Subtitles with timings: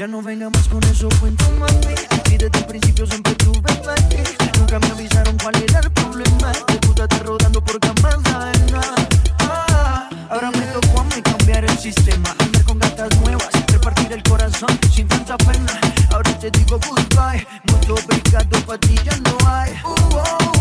[0.00, 1.94] Ya no venga más con eso, cuento mami.
[2.32, 4.24] Y desde el principio siempre tuve fe.
[4.58, 6.52] Nunca me avisaron cuál era el problema.
[6.68, 8.80] Que tú estás rodando por camas de.
[9.40, 12.34] Ah, ahora me tocó a mí cambiar el sistema.
[12.38, 15.78] Andar con gatas nuevas, repartir el corazón sin tanta pena.
[16.12, 17.46] Ahora te digo goodbye.
[17.64, 19.72] Mucho obrigado, pa' ti ya no hay.
[19.84, 20.59] Uh, oh.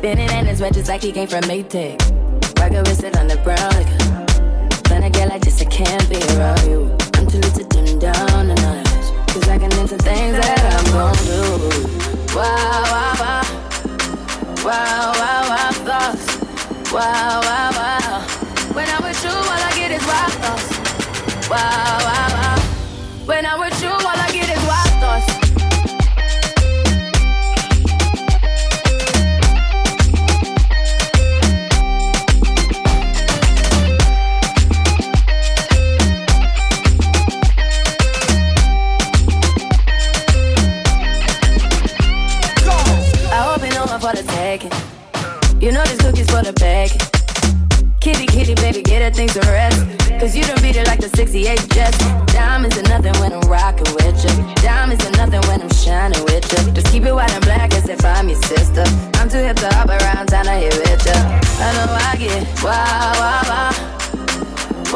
[0.00, 2.00] Spinning in his red just like he came from Maytag.
[2.58, 3.68] Rocket it on the brown.
[3.76, 6.96] Like, when I get like this, I can't be around you.
[7.16, 8.88] I'm too little to dim down the night.
[9.28, 11.68] Cause I can into things that I'm gon' do.
[12.32, 13.44] Wow, wow, wow.
[14.64, 16.24] Wow, wow, wow, thoughts.
[16.90, 18.24] Wow, wow, wow.
[18.72, 21.48] When I'm with you, all I get is wild thoughts.
[21.50, 21.60] Wow,
[22.08, 22.58] wow, wow.
[23.26, 24.59] When I'm with you, all I get is
[45.60, 46.88] You know this cookie's for the bag.
[48.00, 49.76] Kitty, kitty, baby, get her things to rest.
[50.18, 51.98] Cause you done beat it like the 68 Jets.
[52.32, 54.32] Diamonds are nothing when I'm rocking with you.
[54.64, 56.72] Diamonds are nothing when I'm shining with you.
[56.72, 58.84] Just keep it white and black as if I'm your sister.
[59.20, 61.20] I'm too hip to hop around town to hit with you.
[61.60, 63.90] I know I get wow, wow, wow.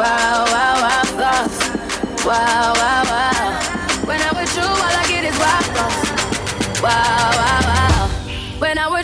[0.01, 1.61] Wow, wow, wow, thoughts.
[2.25, 4.09] Wow, wow, wow.
[4.09, 6.81] When I'm with you, all I get is wild thoughts.
[6.81, 8.09] Wow, wow, wow.
[8.59, 9.04] When I'm with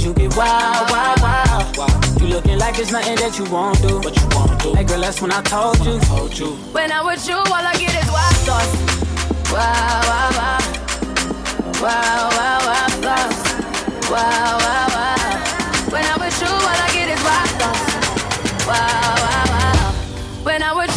[0.00, 2.20] Cause you get wild, wild, wild.
[2.22, 4.00] You looking like it's nothing that you won't do.
[4.00, 4.72] What you won't do.
[4.72, 6.00] Hey girl, that's when I told you.
[6.08, 6.56] Told you.
[6.72, 8.72] When I'm with you, all I get is wild thoughts.
[9.52, 9.60] Wow,
[10.08, 10.56] wow, wow.
[11.84, 13.44] Wow, wow, wow, thoughts.
[14.08, 15.92] Wow, wow, wow.
[15.92, 17.92] When I'm with you, all I get is wild thoughts.
[18.64, 19.92] Wow, wow, wow.
[20.48, 20.89] When I'm with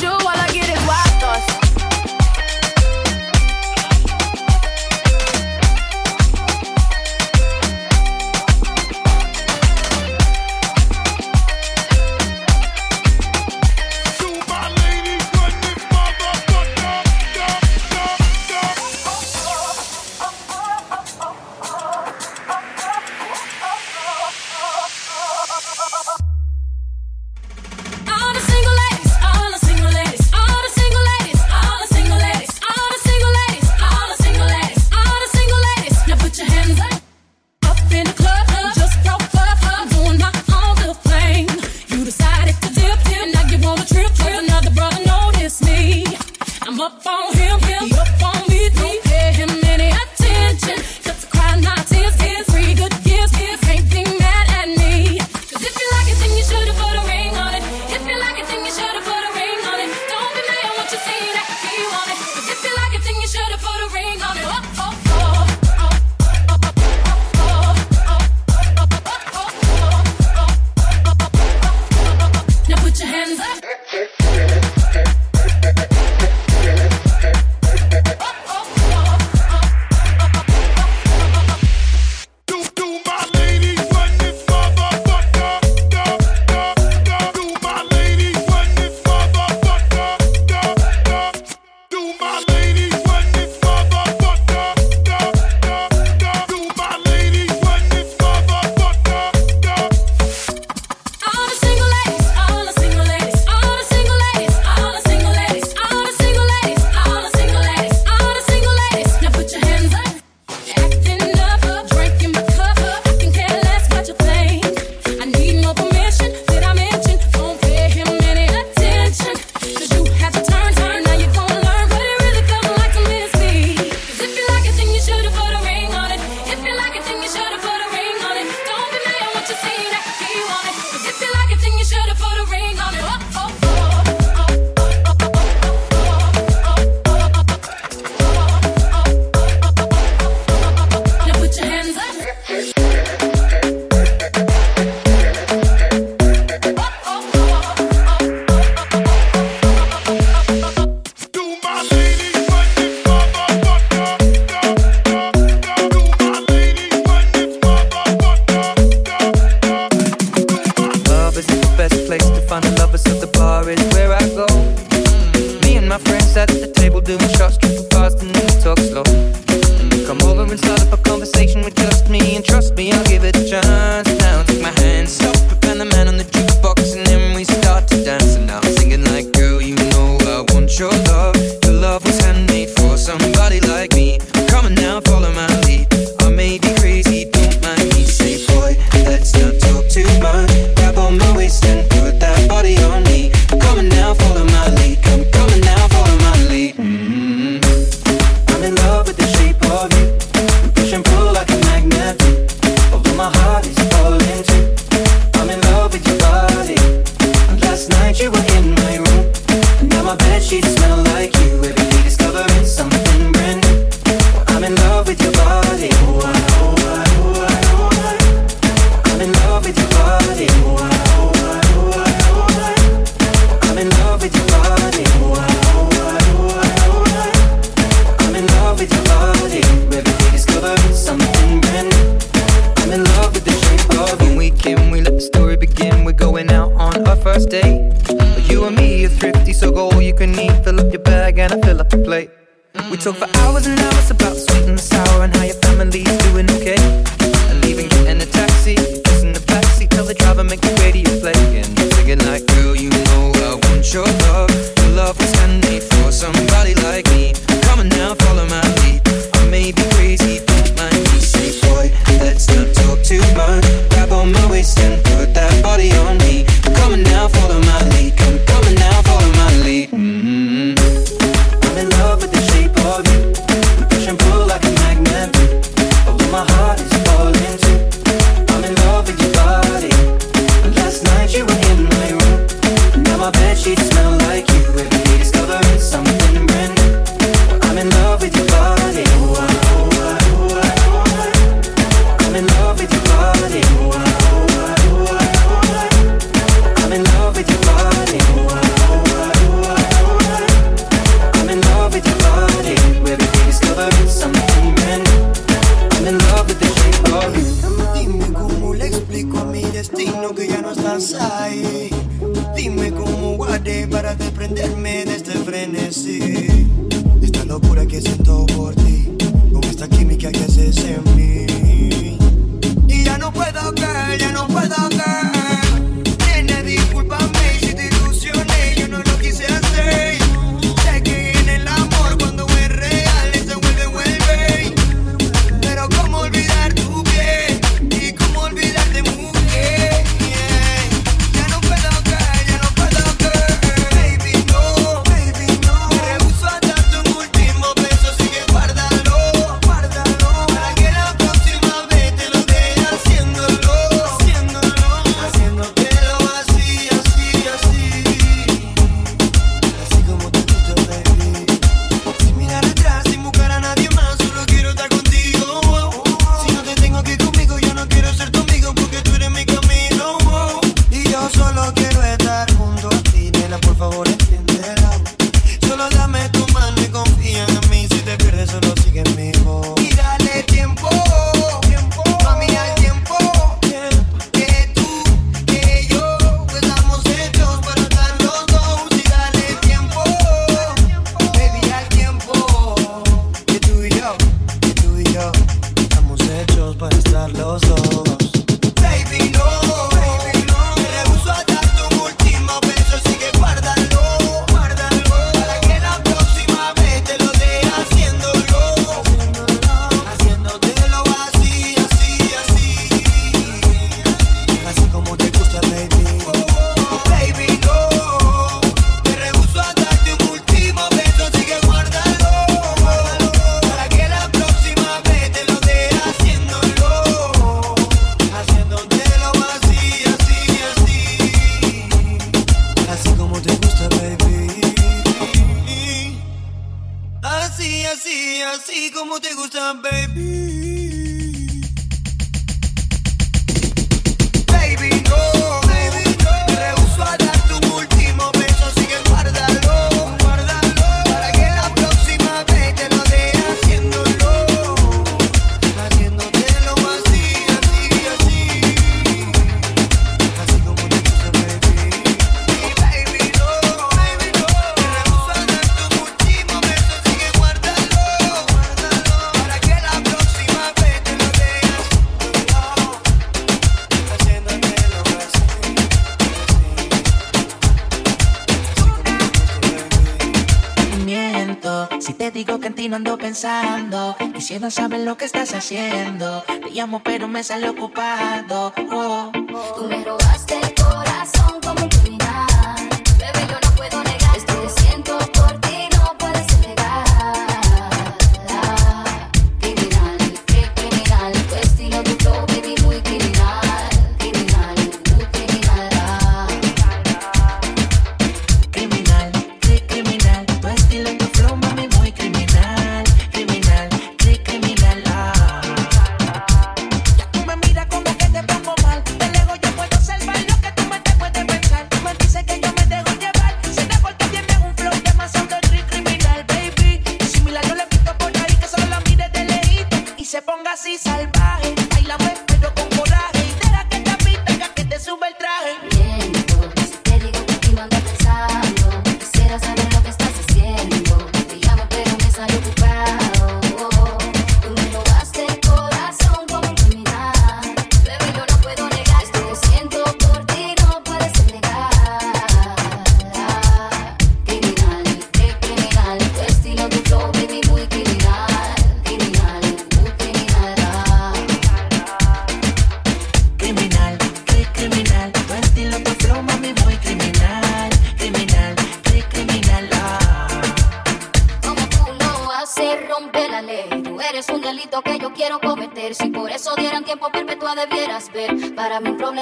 [484.64, 486.42] no sabes lo que estás haciendo.
[486.44, 488.23] Te llamo pero me sale ocupada.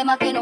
[0.01, 0.33] problema que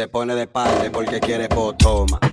[0.00, 2.29] se pone de parte porque quiere potoma.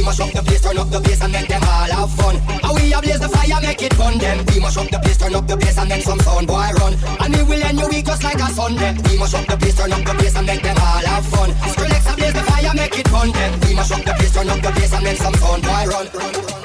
[0.00, 2.40] We must up the place, turn up the bass, and make them all have fun.
[2.48, 4.16] And we have blaze the fire, make it fun.
[4.16, 6.72] Then we must up the place, turn up the bass, and make some sound boy
[6.80, 6.96] run.
[7.20, 8.96] And we will end your week just like a Sunday.
[9.04, 11.52] We must up the place, turn up the bass, and make them all have fun.
[11.68, 13.28] Skrillex have blaze the fire, make it fun.
[13.30, 15.84] Then we must up the place, turn up the bass, and make some sound boy
[15.92, 16.08] run.
[16.16, 16.60] run.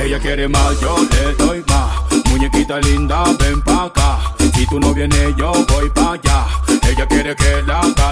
[0.00, 1.89] Ella quiere más, yo le doy más.
[2.30, 4.18] Muñequita linda, ven pa' acá.
[4.54, 6.46] Si tú no vienes, yo voy pa' allá.
[6.88, 8.10] Ella quiere que la haga.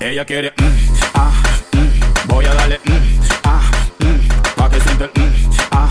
[0.00, 1.30] Ella quiere, mm, ah.
[1.72, 2.28] Mm.
[2.28, 4.56] Voy a darle, mm, ah, mm.
[4.56, 5.90] Pa' que sienta el, mm, ah,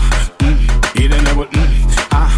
[0.94, 2.28] Y de nuevo el, ah,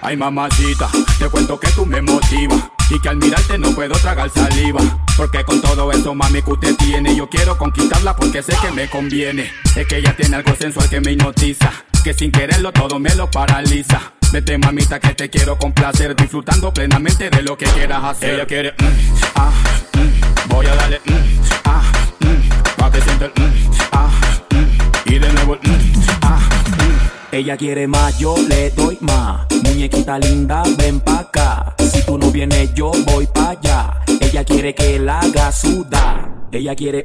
[0.00, 2.62] Ay, mamacita, te cuento que tú me motivas.
[2.90, 4.80] Y que al mirarte no puedo tragar saliva.
[5.16, 8.88] Porque con todo eso, mami, que usted tiene, yo quiero conquistarla porque sé que me
[8.88, 9.50] conviene.
[9.74, 11.72] Es que ella tiene algo sensual que me hipnotiza
[12.08, 14.00] que sin quererlo todo me lo paraliza.
[14.32, 18.30] Vete mamita que te quiero complacer, disfrutando plenamente de lo que quieras hacer.
[18.30, 19.52] Ella quiere, mm, ah,
[19.92, 21.12] mm, voy a darle, mm,
[21.64, 21.82] ah,
[22.20, 24.10] mm, pa' que sienta el, mm, ah,
[24.52, 25.92] mm, y de nuevo el,
[26.22, 26.48] ah.
[27.30, 29.46] Ella quiere más, yo le doy más.
[29.64, 31.74] Muñequita linda, ven pa' acá.
[31.92, 34.00] Si tú no vienes, yo voy pa' allá.
[34.18, 36.46] Ella quiere que la haga sudar.
[36.52, 37.04] Ella quiere,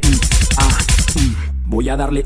[0.56, 0.78] ah,
[1.66, 2.26] voy a darle,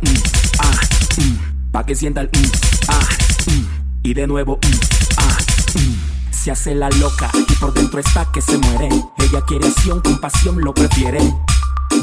[0.60, 1.57] ah.
[1.78, 2.52] Pa' que sienta el, mm,
[2.88, 3.08] ah,
[3.52, 3.66] mm.
[4.02, 5.38] y de nuevo, mm, ah,
[5.76, 6.34] mm.
[6.34, 8.90] Se hace la loca y por dentro está que se muere.
[9.20, 11.20] Ella quiere acción, con pasión lo prefiere.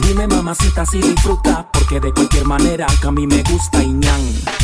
[0.03, 4.21] Dime mamacita si disfruta, porque de cualquier manera que a mí me gusta y ñan.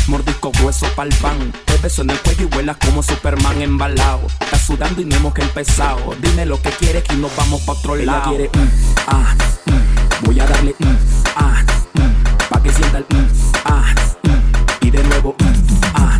[0.07, 4.21] Mordisco grueso pa'l pan, te beso en el cuello y vuelas como Superman embalado.
[4.39, 6.15] Está sudando y no hemos que empezado.
[6.21, 8.31] Dime lo que quieres que nos vamos pa' otro lado.
[8.31, 8.69] Ella quiere, mm,
[9.07, 10.95] ah, mm, voy a darle, mm,
[11.35, 11.63] ah,
[11.95, 13.27] mm, pa' que sienta el, mm,
[13.65, 13.93] ah,
[14.93, 15.35] y de nuevo,
[15.93, 16.19] ah,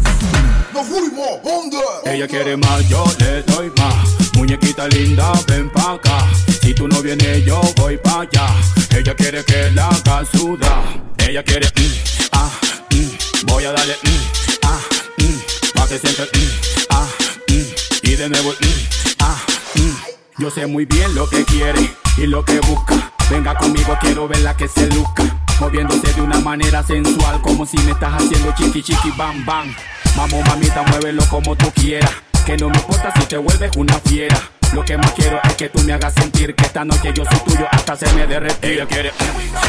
[0.73, 1.77] Nos fuimos, ¿dónde?
[2.05, 4.33] Ella quiere más, yo le doy más.
[4.35, 6.27] Muñequita linda, ven pa' acá.
[6.61, 8.47] Si tú no vienes, yo voy pa' allá.
[8.95, 11.01] Ella quiere que la haga sudar.
[11.17, 12.49] Ella quiere, mm, ah,
[12.91, 14.79] mm, voy a darle, mm, ah,
[15.17, 16.49] mm, pa' que sienta mm,
[16.89, 17.07] ah,
[17.49, 19.37] mm, y de nuevo, mm, ah,
[19.75, 20.41] mm.
[20.41, 23.11] Yo sé muy bien lo que quiere y lo que busca.
[23.29, 25.40] Venga conmigo, quiero verla que se luzca.
[25.61, 29.71] Moviéndose de una manera sensual, como si me estás haciendo chiqui chiqui bam bam.
[30.17, 32.09] Vamos mamita, muévelo como tú quieras.
[32.43, 34.35] Que no me importa si te vuelves una fiera.
[34.73, 37.39] Lo que más quiero es que tú me hagas sentir que esta noche yo soy
[37.45, 38.73] tuyo hasta se me derrete.
[38.73, 39.11] Ella quiere,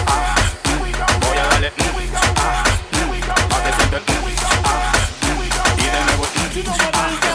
[0.07, 1.83] ah, mm, voy a darle, mm,
[2.39, 4.27] ah, mm, pa' que mm,
[4.65, 4.93] ah,
[5.77, 6.25] y de nuevo,
[6.95, 7.32] ah,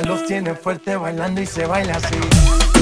[0.00, 2.81] los tiene fuerte bailando y se baila así.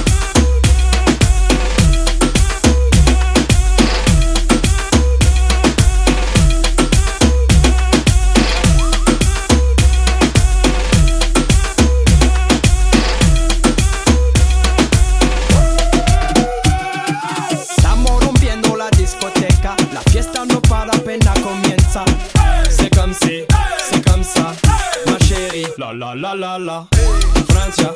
[26.21, 26.87] La la la.
[27.49, 27.95] Francia,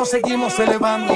[0.00, 1.12] nos seguimos elevando.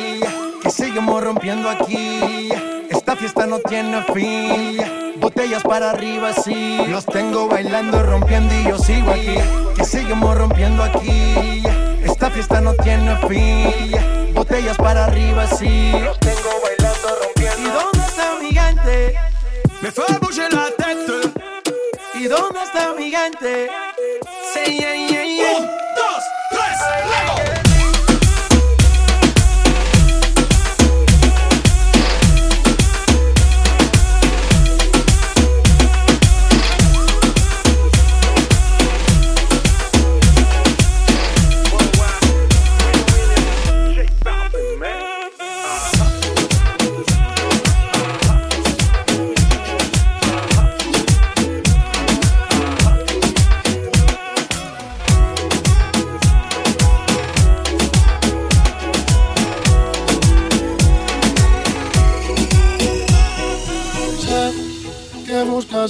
[0.63, 2.51] Que seguimos rompiendo aquí.
[2.91, 5.15] Esta fiesta no tiene fin.
[5.17, 6.85] Botellas para arriba, sí.
[6.89, 9.37] Los tengo bailando, rompiendo y yo sigo aquí.
[9.75, 11.63] Que seguimos rompiendo aquí.
[12.03, 14.35] Esta fiesta no tiene fin.
[14.35, 15.93] Botellas para arriba, sí.
[16.05, 17.63] Los tengo bailando, rompiendo.
[17.63, 19.15] ¿Y dónde está mi gigante?
[19.81, 21.33] Me fait bouger la tête.
[22.13, 23.71] ¿Y dónde está mi gigante?
[24.53, 25.57] Sí, yeah, yeah, yeah.
[25.57, 27.44] Un, dos, tres, luego.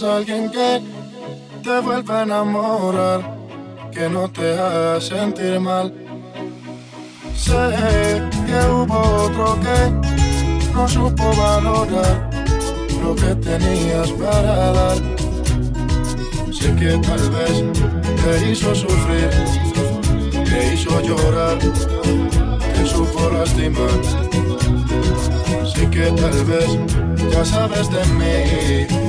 [0.02, 0.82] Alguien que
[1.62, 3.20] te vuelva a enamorar,
[3.92, 5.94] que no te haga sentir mal.
[7.36, 7.52] Sé
[8.46, 12.30] que hubo otro que no supo valorar
[13.02, 14.96] lo que tenías para dar.
[16.50, 17.54] Sé que tal vez
[18.22, 19.30] te hizo sufrir,
[20.44, 24.00] te hizo llorar, te supo lastimar.
[25.72, 26.78] Sé que tal vez
[27.30, 29.03] ya sabes de mí,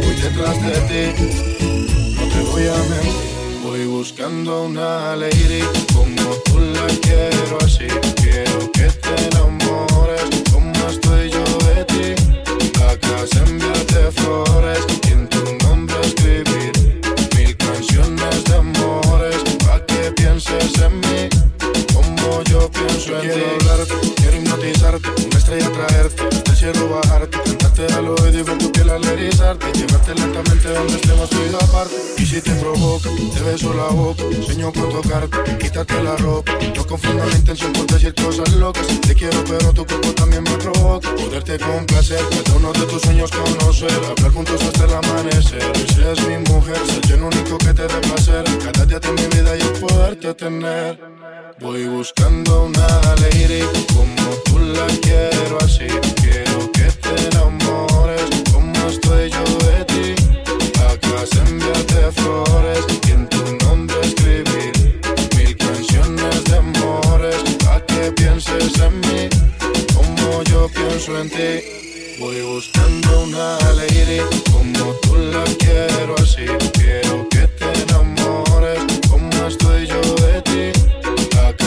[0.00, 1.04] voy detrás de ti,
[2.16, 3.36] no te voy a mentir.
[3.62, 7.88] Voy buscando una lady como tú la quiero así.
[8.14, 12.22] Quiero que te enamores como estoy yo de ti.
[12.80, 16.72] Acá enviarte flores y en tu nombre escribir
[17.36, 21.28] mil canciones de amores pa' que pienses en mí
[21.92, 23.28] como yo pienso en ti.
[23.28, 24.15] Quiero
[24.56, 29.04] hipnotizarte, una estrella traerte, del cielo bajarte, cantarte al oído y ver tu piel al
[29.04, 31.94] erizarte, llevarte lentamente donde estemos tú y aparte.
[32.18, 36.86] Y si te provoca, te beso la boca, sueño con tocarte, quítate la ropa, no
[36.86, 38.86] confunda la intención por decir cosas locas.
[39.00, 41.14] Te quiero, pero tu cuerpo también me provoca.
[41.14, 45.72] Poderte complacer, cada uno de tus sueños conocer, hablar juntos hasta el amanecer.
[45.74, 48.44] Y seas mi mujer, ser yo el único que te dé placer.
[48.64, 51.35] Cada día de mi vida yo poderte tener.
[51.58, 52.86] Voy buscando una
[53.22, 53.64] lady
[53.94, 55.86] como tú la quiero así.
[56.20, 58.20] Quiero que te enamores
[58.52, 60.14] como estoy yo de ti.
[60.80, 65.00] Acá enviarte flores y en tu nombre escribir
[65.34, 69.28] mil canciones de amores pa' que pienses en mí
[69.94, 72.18] como yo pienso en ti.
[72.18, 74.20] Voy buscando una lady
[74.52, 76.44] como tú la quiero así.
[76.74, 77.25] Quiero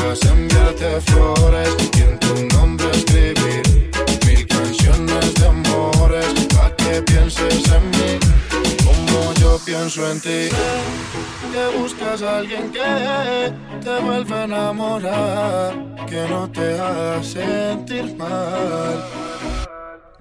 [0.10, 3.62] Enviarte flores y en tu nombre escribir
[4.26, 8.20] mil canciones de amores pa' que pienses en mí
[8.84, 10.50] como yo pienso en ti.
[11.54, 19.06] Que buscas a alguien que te vuelva a enamorar, que no te haga sentir mal.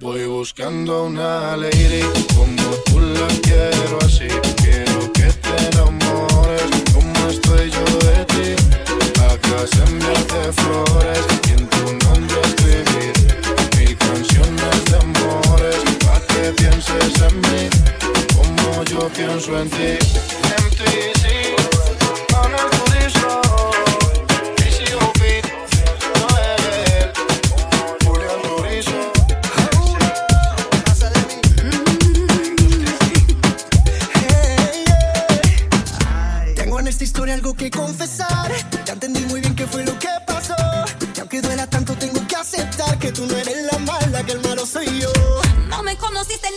[0.00, 2.02] Voy buscando una lady
[2.36, 4.28] como tú la quiero así.
[4.62, 8.57] Quiero que te enamores como estoy yo de ti.
[9.50, 15.82] Enviarte flores en tu nombre escribir canciones de amores
[16.56, 17.70] pienses en mí
[18.36, 20.18] como yo pienso en ti.
[37.28, 38.77] Algo que confesar.
[45.68, 46.48] No me conociste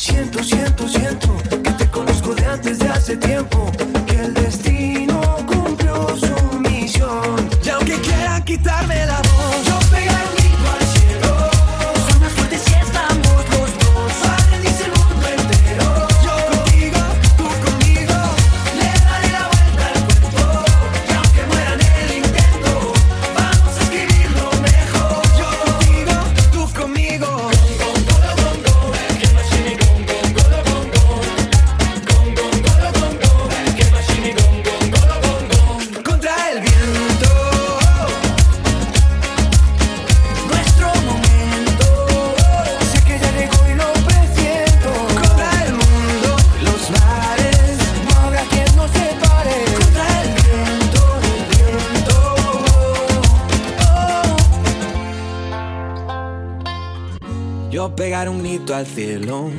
[0.00, 3.70] Siento, siento, siento que te conozco de antes de hace tiempo.
[58.68, 59.50] al cielo.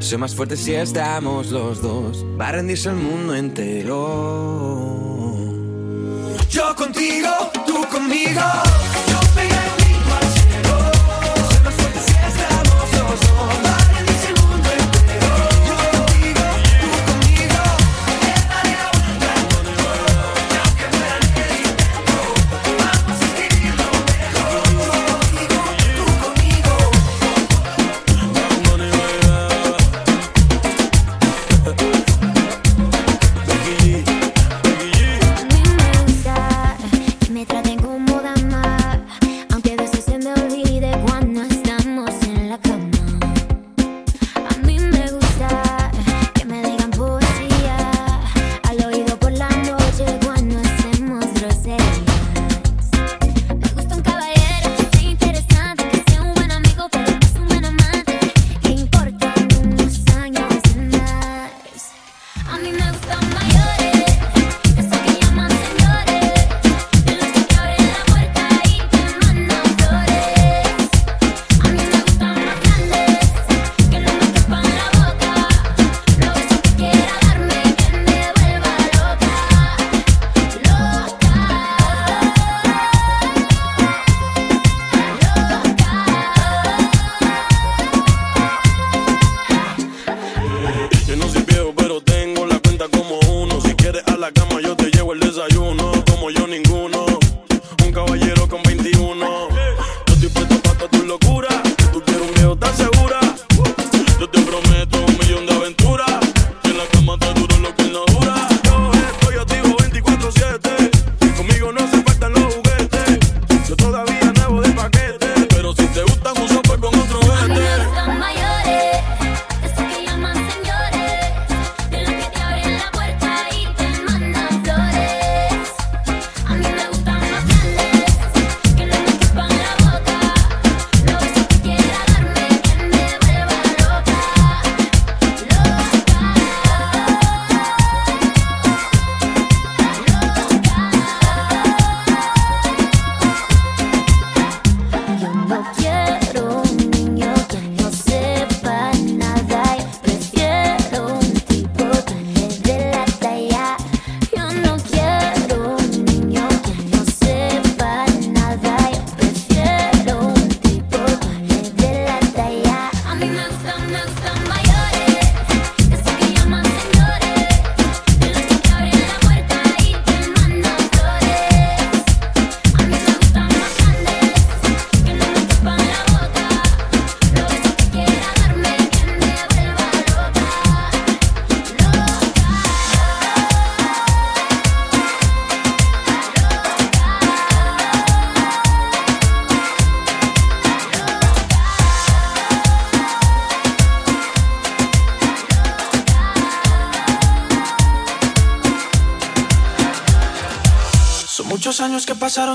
[0.00, 2.24] Soy más fuerte si estamos los dos.
[2.38, 3.94] Va a rendirse el mundo entero.
[6.50, 7.30] Yo contigo,
[7.66, 8.42] tú conmigo.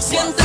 [0.00, 0.43] 现在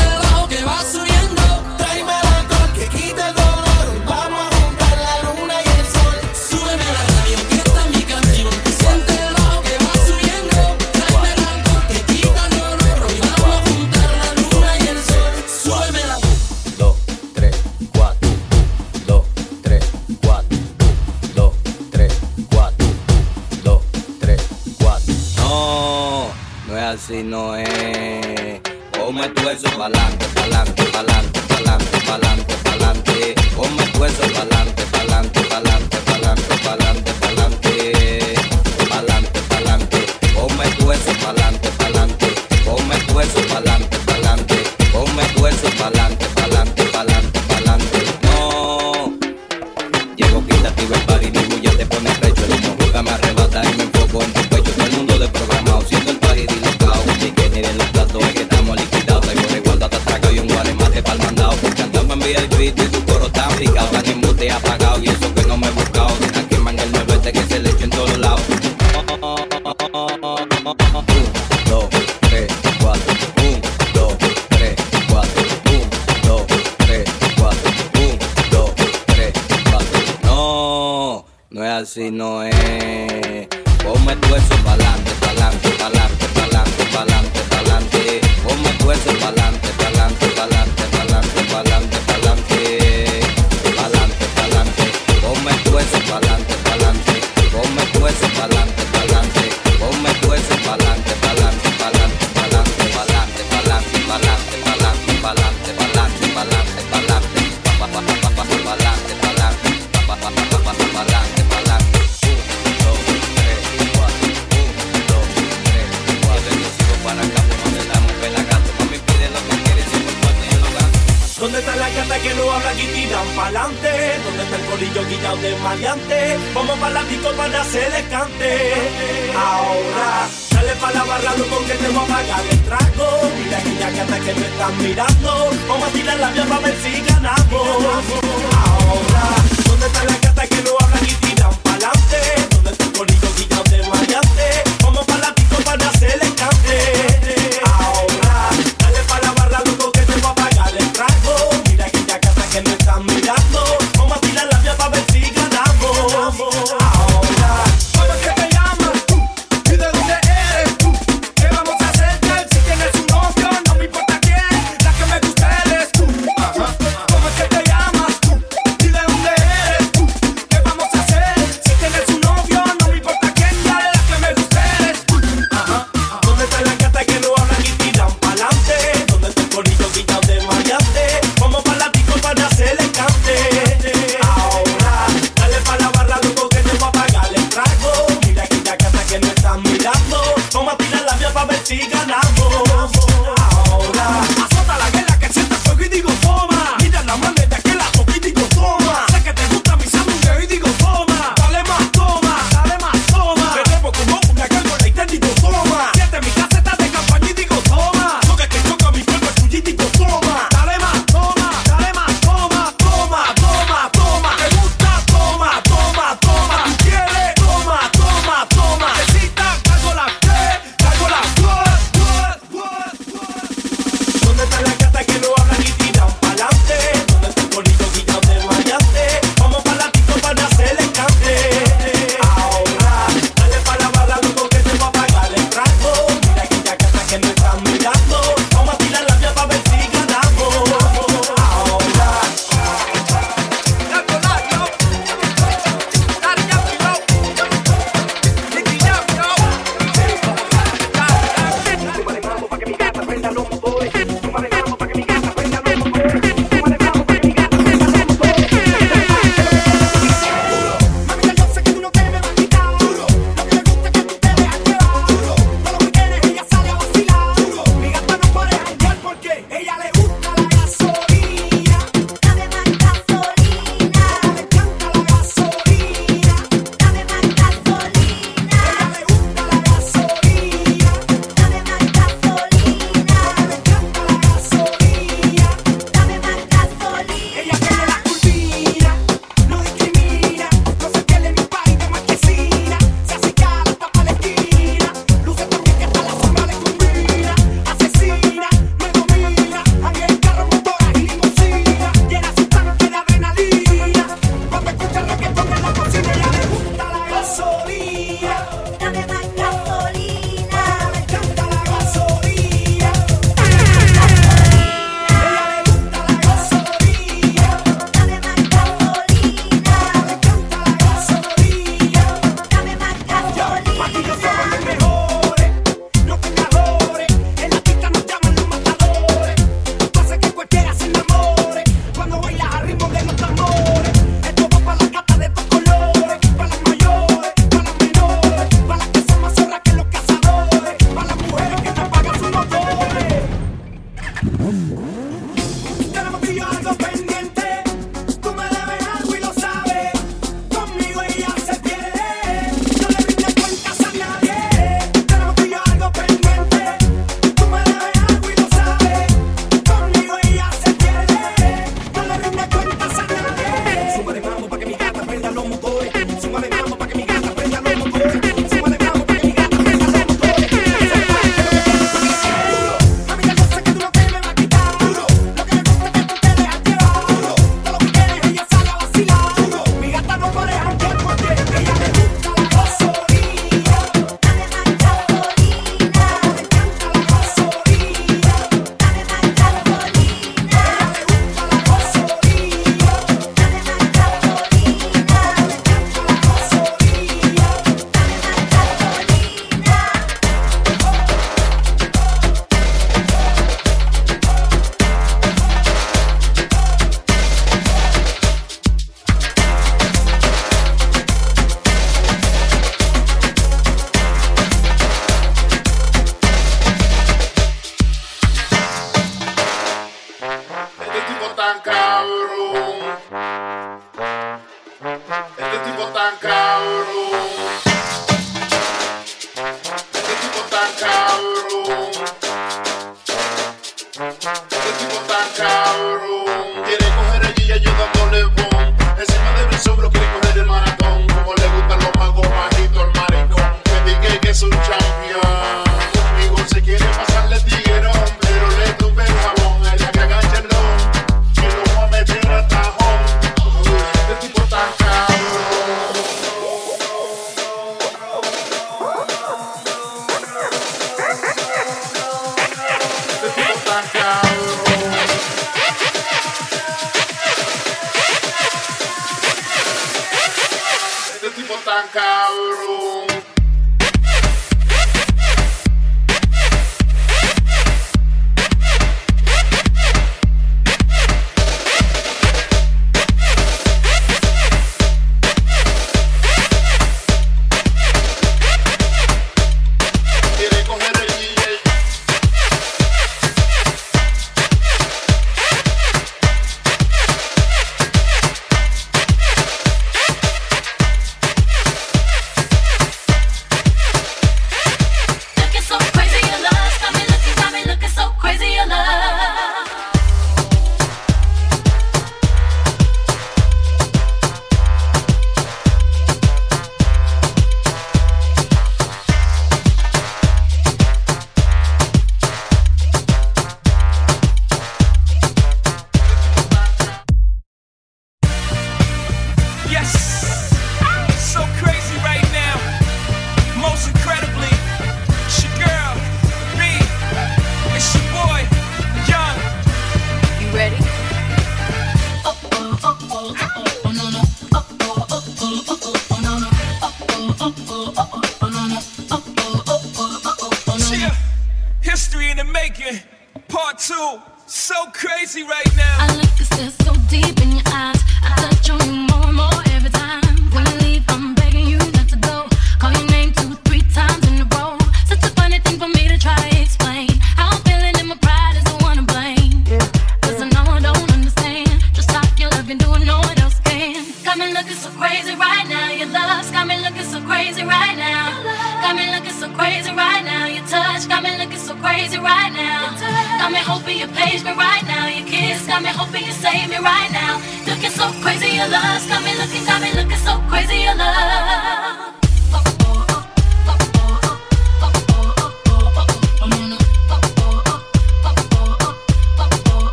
[426.17, 426.68] Clown.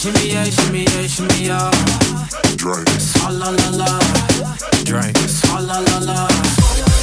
[0.00, 1.70] shimmy, yeah, shimmy, yeah, shimmy, yeah.
[2.56, 2.88] Drink.
[2.98, 3.98] Swalla la la.
[4.84, 5.16] Drink.
[5.28, 6.99] Swalla la la.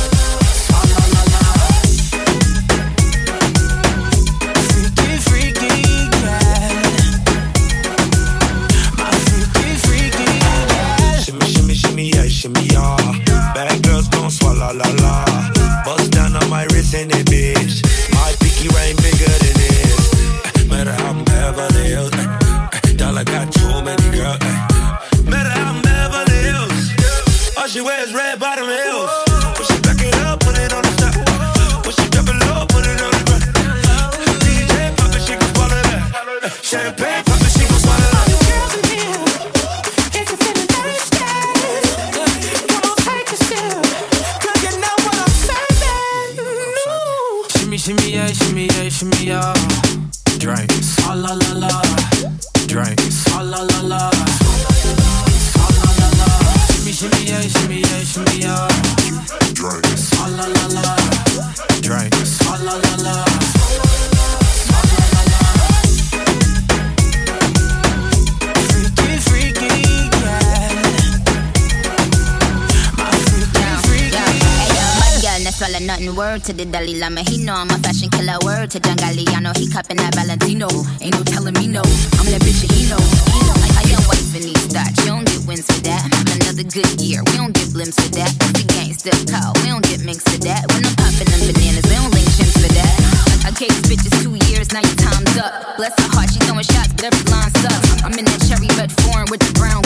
[76.47, 78.39] to the Dalai Lama, he know I'm a fashion killer.
[78.39, 80.71] Word to John Galliano, he cupping that Valentino.
[81.03, 83.03] Ain't no telling me no, I'm that bitch he know.
[83.35, 83.57] He know.
[83.67, 86.07] I, I got wife in these thoughts, you don't get wins for that.
[86.39, 88.31] Another good year, we don't get blimps for that.
[88.39, 90.63] That's the gangster call, we don't get mixed for that.
[90.71, 92.95] When I'm popping them bananas, we don't link chimps for that.
[93.43, 95.75] I gave these bitches two years, now your time's up.
[95.75, 98.07] Bless her heart, she throwing shots, but every line sucks.
[98.07, 99.83] I'm in that cherry red foreign with the brown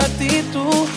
[0.00, 0.88] actitud.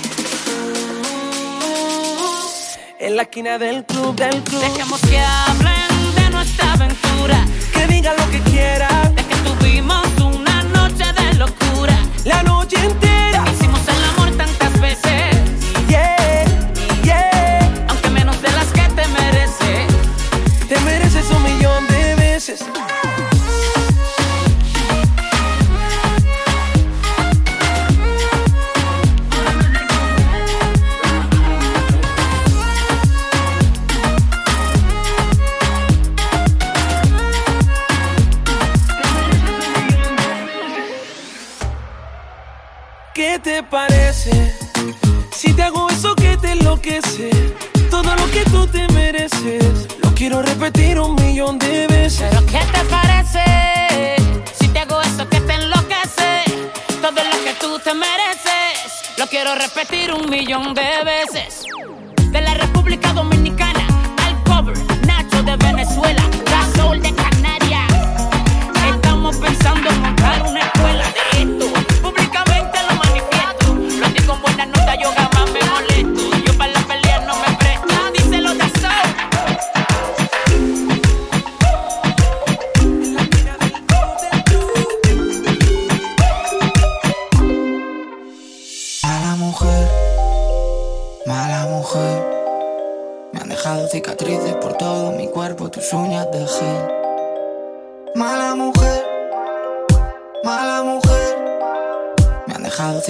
[2.99, 4.61] En la esquina del club, del club.
[4.61, 7.45] Dejemos que hablen de nuestra aventura.
[7.73, 9.15] Que digan lo que quieran.
[9.15, 11.97] De que tuvimos una noche de locura.
[12.25, 13.43] La noche entera.
[13.51, 15.35] Hicimos el amor tantas veces.
[15.87, 16.45] Yeah,
[17.03, 17.85] yeah.
[17.89, 19.87] Aunque menos de las que te mereces.
[20.69, 22.63] Te mereces un millón de veces.
[43.71, 44.53] parece.
[45.33, 47.29] Si te hago eso que te enloquece,
[47.89, 52.27] todo lo que tú te mereces, lo quiero repetir un millón de veces.
[52.29, 54.15] Pero ¿qué te parece?
[54.59, 56.43] Si te hago eso que te enloquece,
[57.01, 61.63] todo lo que tú te mereces, lo quiero repetir un millón de veces.
[62.29, 63.87] De la República Dominicana,
[64.25, 67.89] al cover, Nacho de Venezuela, Gasol de Canarias.
[68.93, 71.45] Estamos pensando en montar una escuela de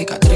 [0.02, 0.31] cicatriz.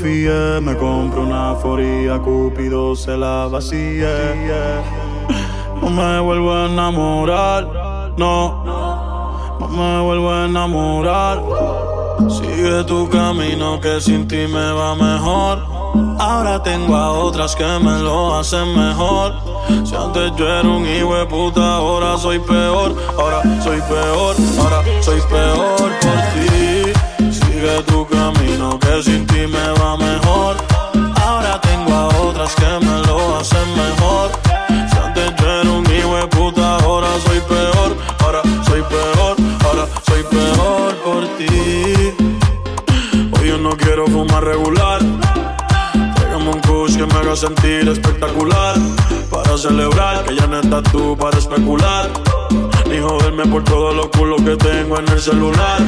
[0.00, 4.84] Me compro una foría, Cupido se la vacía.
[5.82, 8.62] No me vuelvo a enamorar, no.
[9.58, 11.42] No me vuelvo a enamorar.
[12.30, 15.66] Sigue tu camino que sin ti me va mejor.
[16.20, 19.34] Ahora tengo a otras que me lo hacen mejor.
[19.84, 22.94] Si antes yo era un hijo de puta, ahora soy peor.
[23.18, 26.77] Ahora soy peor, ahora soy peor por ti.
[27.60, 30.56] Sigue tu camino que sin ti me va mejor.
[31.20, 34.30] Ahora tengo a otras que me lo hacen mejor.
[34.68, 37.96] Si antes yo era un hijo puta, ahora soy peor.
[38.20, 42.14] Ahora soy peor, ahora soy peor por ti.
[43.32, 45.00] Hoy yo no quiero fumar regular.
[46.14, 48.76] Tráigame un kush que me haga sentir espectacular.
[49.32, 52.08] Para celebrar que ya no estás tú para especular.
[52.88, 55.78] Ni joderme por todos los culos que tengo en el celular.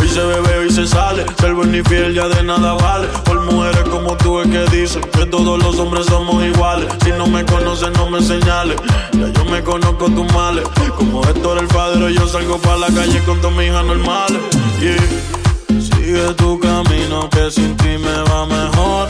[0.00, 1.24] Hoy se bebe, hoy se sale.
[1.40, 3.08] Ser buen y fiel ya de nada vale.
[3.24, 6.88] Por mujeres como tú es que dicen que todos los hombres somos iguales.
[7.04, 8.76] Si no me conoces, no me señales.
[9.12, 10.64] Ya yo me conozco tus males.
[10.96, 14.38] Como Héctor el padre, yo salgo para la calle con todas mis hijas normales.
[14.80, 15.80] Yeah.
[15.80, 19.08] Sigue tu camino que sin ti me va mejor.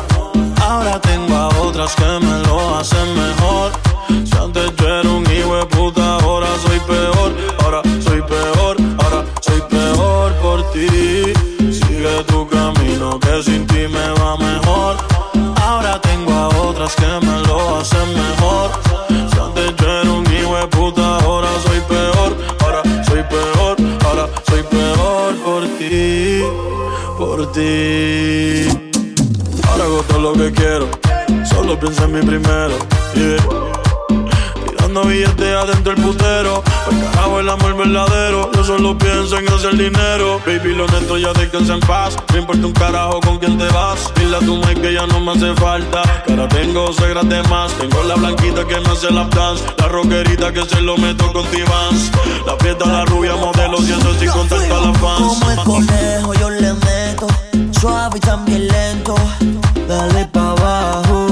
[0.62, 3.72] Ahora tengo a otras que me lo hacen mejor.
[4.24, 4.77] Si antes
[13.42, 14.96] sin ti me va mejor.
[15.62, 18.70] Ahora tengo a otras que me lo hacen mejor.
[19.08, 22.36] Si antes yo era un hijo puta, ahora soy peor.
[22.60, 26.42] Ahora soy peor, ahora soy peor por ti,
[27.18, 28.68] por ti.
[29.68, 30.88] Ahora hago lo que quiero,
[31.44, 32.76] solo pienso en mí primero.
[33.14, 33.87] Yeah.
[34.88, 36.64] Tirando billetes adentro el putero.
[36.90, 38.50] Al carajo el amor verdadero.
[38.54, 40.40] Yo solo pienso en hacer dinero.
[40.46, 42.16] Baby, lo neto ya descansa en paz.
[42.32, 44.10] No importa un carajo con quién te vas.
[44.14, 46.00] Dile a tu mãe que ya no me hace falta.
[46.24, 47.70] Que ahora tengo segras de más.
[47.74, 49.62] Tengo la blanquita que me hace lap dance.
[49.76, 52.10] La rockerita que se lo meto con T-Vans.
[52.46, 53.76] La fiesta, la rubia, modelo.
[53.82, 55.18] Y eso sin contar a las fans.
[55.18, 57.26] Como el conejo yo le meto,
[57.78, 59.16] suave y también lento.
[59.86, 61.26] Dale pa' abajo,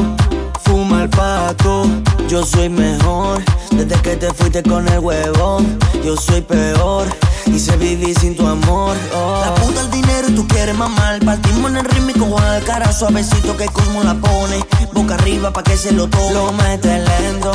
[0.63, 1.87] fuma el pato.
[2.29, 5.79] Yo soy mejor, desde que te fuiste con el huevón.
[6.05, 7.07] Yo soy peor,
[7.47, 8.97] y sé vivir sin tu amor.
[9.15, 9.43] oh.
[9.45, 11.25] La puta el dinero y tú quieres mamar.
[11.25, 14.59] Partimos en el ritmo con el cara suavecito que Cosmo la pone.
[14.93, 16.35] Boca arriba pa' que se lo tome.
[16.35, 17.53] Lo mete lento,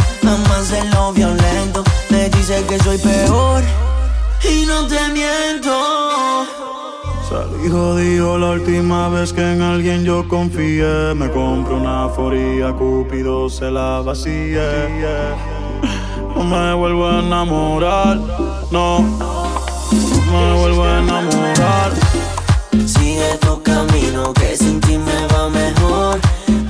[0.94, 1.84] lo violento.
[2.10, 3.64] Me dice que soy peor,
[4.44, 5.72] y no te miento.
[7.32, 11.16] Salí jodido la última vez que en alguien yo confié.
[11.16, 15.38] Me compro una foría, Cupido se la vacía.
[16.36, 18.18] No me vuelvo a enamorar,
[18.70, 19.00] no.
[19.00, 21.92] No me vuelvo a enamorar.
[22.86, 26.20] Sigue tu camino que sin ti me va mejor.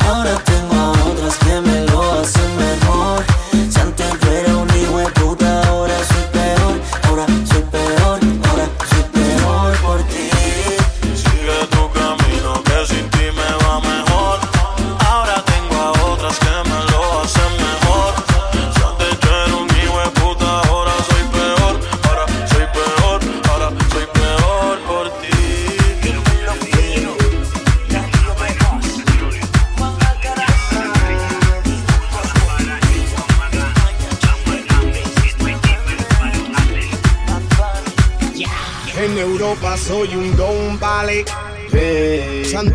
[0.08, 2.81] Ahora tengo a otras que me lo hacen mejor.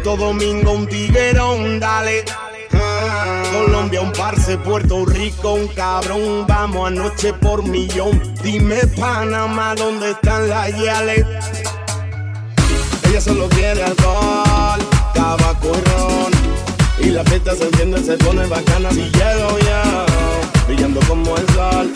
[0.07, 2.25] Santo Domingo un tiguerón, dale.
[3.53, 6.47] Colombia un parce, Puerto Rico un cabrón.
[6.47, 8.23] Vamos anoche por millón.
[8.41, 11.27] Dime Panamá dónde están las yales.
[13.09, 14.79] Ella solo quiere alcohol,
[15.13, 16.33] tabaco y ron.
[17.01, 18.91] Y la fiesta se enciende, se pone bacana.
[18.93, 20.07] Si llego yo,
[20.69, 21.91] brillando como el sol,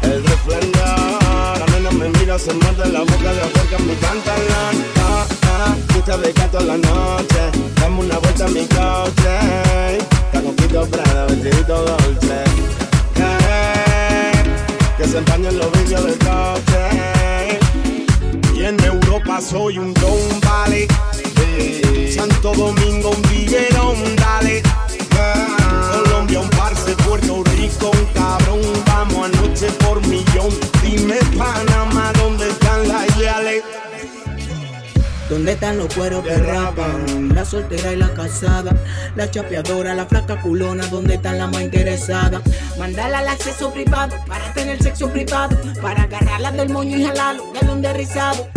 [0.00, 1.58] el resplandor.
[1.58, 4.86] La nena me mira, se mata la boca de acerca mi pantalón.
[4.96, 7.42] Ah, ah, fiesta de gato en la noche.
[7.80, 9.98] Dame una vuelta a mi coche.
[10.32, 12.44] Tacoquito Prada, vestidito dolce.
[13.16, 14.32] Eh,
[14.96, 17.58] que se empañen los vídeos del coche.
[18.54, 20.88] Y en Europa soy un don, vale.
[21.56, 24.62] Eh, Santo Domingo, un viguerón, dale.
[25.18, 28.60] Ah, Colombia, un parce, Puerto Rico, un cabrón.
[28.86, 30.50] Vamos anoche por millón.
[30.82, 33.62] Dime, Panamá, ¿dónde están las leales?
[35.28, 37.34] ¿Dónde están los cueros que rapan?
[37.34, 38.76] La soltera y la casada,
[39.16, 42.42] la chapeadora, la flaca culona, ¿dónde están las más interesadas?
[42.78, 47.72] Mandala al acceso privado para tener sexo privado, para agarrarla del moño y jalarlo, darle
[47.72, 48.48] un derrizado.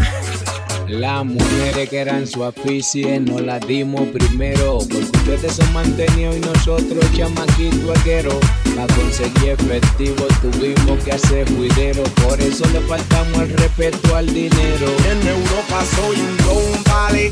[0.87, 6.39] Las mujeres que eran su aficie no las dimos primero Porque ustedes son mantenidos y
[6.39, 8.39] nosotros chamaquito aguero
[8.75, 14.87] Para conseguir efectivo tuvimos que hacer juidero Por eso le faltamos el respeto al dinero
[15.11, 17.31] En Europa soy un don, vale.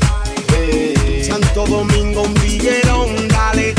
[0.58, 3.74] Eh, Santo Domingo, un viguerón, dale.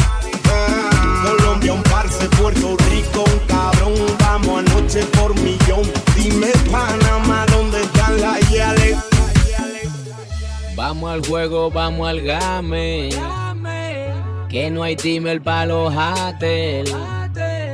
[0.50, 3.94] Ah, Colombia, un parce, Puerto Rico, un cabrón.
[4.20, 5.84] Vamos anoche por millón.
[6.16, 7.46] Dime, Panamá,
[10.78, 13.10] Vamos al juego, vamos al game.
[14.48, 16.96] Que no hay timer para los haters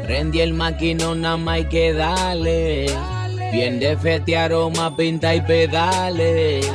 [0.06, 2.86] Prendí el maquinón, nada más hay que darle.
[3.52, 6.66] Bien de fete, aroma, pinta y pedales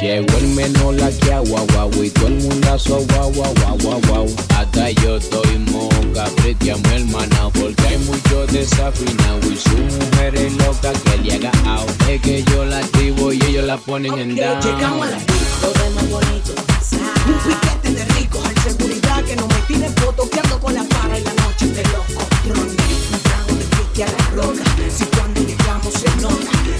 [0.00, 4.00] Llegó el menor la que agua, guau, y todo el mundazo, guau, guau, guau, guau,
[4.06, 4.26] guau.
[4.50, 10.92] Hasta yo estoy moca, preteamos hermana, porque hay mucho desafinado y su mujer es loca
[10.92, 11.90] que le haga out.
[12.08, 14.60] Es que yo la activo y ellos la ponen en down.
[14.60, 16.52] Llegamos a la disco de más bonito.
[17.26, 20.84] Un piquete de ricos, hay seguridad que no me tiene foto, que ando con la
[20.84, 22.26] para y la noche de loco.
[22.44, 22.76] Trondi,
[23.12, 24.62] un trago de pique a la roca.
[24.94, 25.35] Si cuando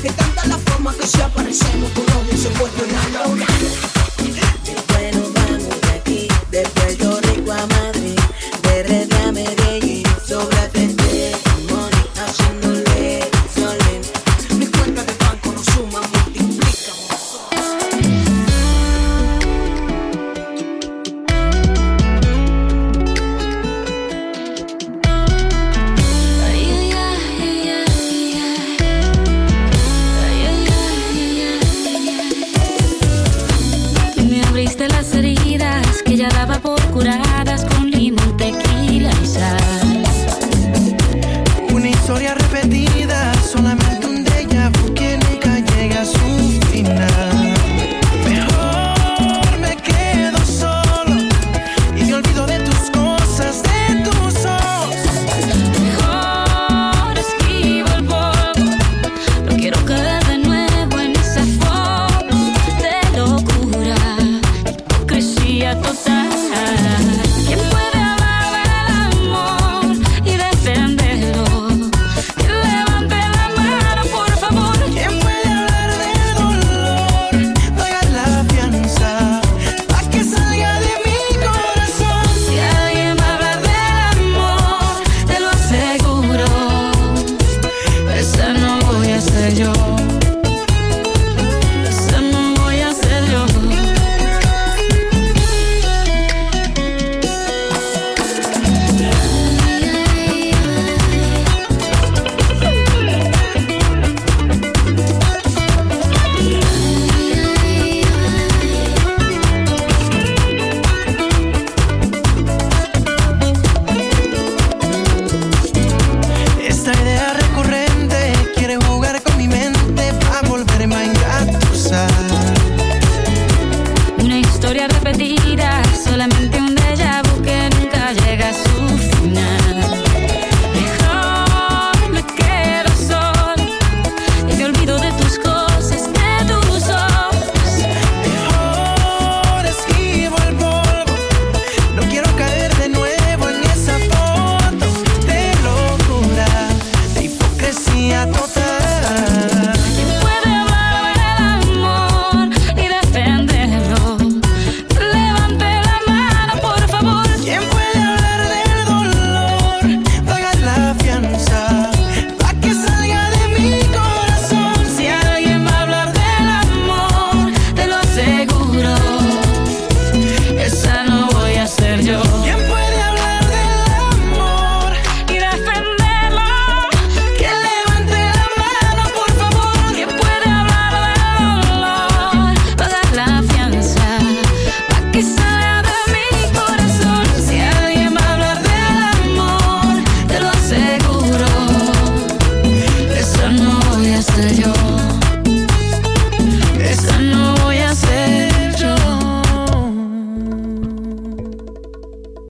[0.06, 3.95] es tanta la forma que si aparecemos, tu novio se vuelve una loca.